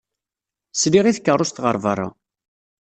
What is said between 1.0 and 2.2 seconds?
i tkeṛṛust ɣer beṛṛa.